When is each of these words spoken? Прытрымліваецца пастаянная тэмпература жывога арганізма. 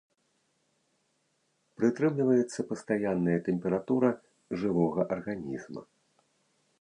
Прытрымліваецца 1.81 2.59
пастаянная 2.71 3.35
тэмпература 3.49 4.09
жывога 4.63 5.01
арганізма. 5.17 5.81